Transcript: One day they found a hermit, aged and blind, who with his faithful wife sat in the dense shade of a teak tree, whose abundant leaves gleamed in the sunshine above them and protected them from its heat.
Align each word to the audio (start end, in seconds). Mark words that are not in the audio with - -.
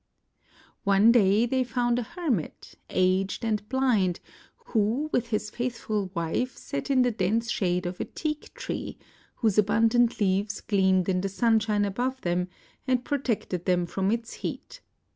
One 0.83 1.11
day 1.11 1.45
they 1.45 1.63
found 1.63 1.99
a 1.99 2.01
hermit, 2.01 2.73
aged 2.89 3.45
and 3.45 3.61
blind, 3.69 4.19
who 4.65 5.11
with 5.13 5.27
his 5.27 5.51
faithful 5.51 6.09
wife 6.15 6.57
sat 6.57 6.89
in 6.89 7.03
the 7.03 7.11
dense 7.11 7.51
shade 7.51 7.85
of 7.85 7.99
a 7.99 8.05
teak 8.05 8.51
tree, 8.55 8.97
whose 9.35 9.59
abundant 9.59 10.19
leaves 10.19 10.59
gleamed 10.59 11.07
in 11.07 11.21
the 11.21 11.29
sunshine 11.29 11.85
above 11.85 12.19
them 12.21 12.47
and 12.87 13.05
protected 13.05 13.65
them 13.65 13.85
from 13.85 14.09
its 14.09 14.33
heat. 14.41 14.81